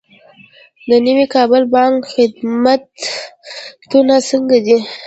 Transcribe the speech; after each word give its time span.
د 0.89 0.91
نوي 1.05 1.25
کابل 1.35 1.63
بانک 1.73 1.99
خدمتونه 2.13 4.15
څنګه 4.29 4.57
دي؟ 4.65 4.77